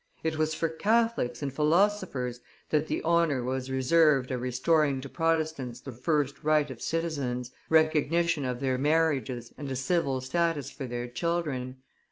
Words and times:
It 0.23 0.35
was 0.39 0.55
for 0.55 0.67
Catholics 0.67 1.43
and 1.43 1.53
philosophers 1.53 2.39
that 2.71 2.87
the 2.87 3.03
honor 3.03 3.43
was 3.43 3.69
reserved 3.69 4.31
of 4.31 4.41
restoring 4.41 4.99
to 5.01 5.07
Protestants 5.09 5.79
the 5.79 5.91
first 5.91 6.43
right 6.43 6.71
of 6.71 6.81
citizens, 6.81 7.51
recognition 7.69 8.43
of 8.43 8.61
their 8.61 8.79
marriages 8.79 9.53
and 9.59 9.69
a 9.69 9.75
civil 9.75 10.19
status 10.19 10.71
for 10.71 10.87
their 10.87 11.07
children. 11.07 11.83